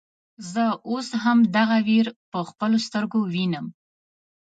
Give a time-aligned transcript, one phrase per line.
[0.51, 3.65] زه اوس هم دغه وير په خپلو سترګو وينم.